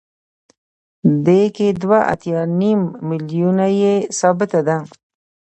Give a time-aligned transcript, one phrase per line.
[1.25, 4.77] دې کې دوه اتیا نیم میلیونه یې ثابته ده